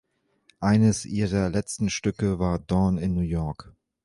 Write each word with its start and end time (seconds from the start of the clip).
Eines 0.61 1.05
ihrer 1.05 1.51
letzten 1.51 1.91
Stücke 1.91 2.39
war 2.39 2.57
„Dawn 2.57 2.97
in 2.97 3.13
New 3.13 3.21
York“. 3.21 3.71